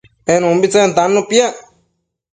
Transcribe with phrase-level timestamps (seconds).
[0.33, 1.55] en umbitsen tannu piac